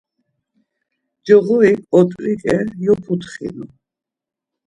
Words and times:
Coxorik 1.25 1.79
ot̆riǩe 1.99 2.55
yoputxinu. 2.85 3.65